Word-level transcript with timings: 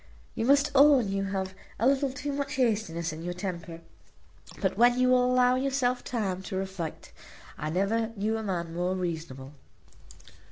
You 0.33 0.45
must 0.45 0.71
own 0.73 1.09
you 1.09 1.25
have 1.25 1.53
a 1.77 1.85
little 1.85 2.11
too 2.11 2.31
much 2.31 2.55
hastiness 2.55 3.13
in 3.13 3.21
your 3.21 3.35
temper; 3.35 3.81
but 4.59 4.75
when 4.75 4.97
you 4.99 5.09
will 5.09 5.23
allow 5.23 5.53
yourself 5.53 6.03
time 6.03 6.41
to 6.41 6.55
reflect 6.55 7.13
I 7.55 7.69
never 7.69 8.07
knew 8.15 8.35
a 8.35 8.41
man 8.41 8.73
more 8.73 8.95
reasonable." 8.95 9.53